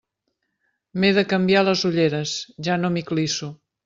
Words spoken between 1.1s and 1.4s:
de